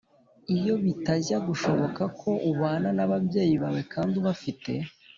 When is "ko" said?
2.19-2.29